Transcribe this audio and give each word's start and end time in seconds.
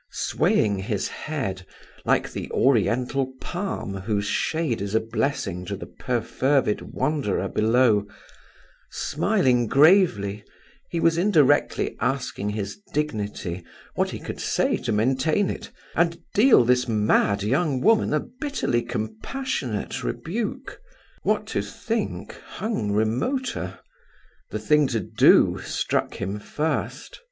Swaying 0.09 0.79
his 0.79 1.07
head, 1.09 1.63
like 2.05 2.31
the 2.31 2.49
oriental 2.49 3.33
palm 3.39 3.93
whose 3.93 4.25
shade 4.25 4.81
is 4.81 4.95
a 4.95 4.99
blessing 4.99 5.63
to 5.65 5.75
the 5.75 5.85
perfervid 5.85 6.81
wanderer 6.81 7.47
below, 7.47 8.07
smiling 8.89 9.67
gravely, 9.67 10.43
he 10.89 10.99
was 10.99 11.19
indirectly 11.19 11.95
asking 11.99 12.49
his 12.49 12.79
dignity 12.93 13.63
what 13.93 14.09
he 14.09 14.17
could 14.17 14.39
say 14.39 14.75
to 14.75 14.91
maintain 14.91 15.51
it 15.51 15.69
and 15.93 16.17
deal 16.33 16.65
this 16.65 16.87
mad 16.87 17.43
young 17.43 17.79
woman 17.79 18.11
a 18.11 18.19
bitterly 18.19 18.81
compassionate 18.81 20.03
rebuke. 20.03 20.81
What 21.21 21.45
to 21.53 21.61
think, 21.61 22.33
hung 22.43 22.91
remoter. 22.91 23.77
The 24.49 24.57
thing 24.57 24.87
to 24.87 24.99
do 24.99 25.59
struck 25.59 26.15
him 26.15 26.39
first. 26.39 27.19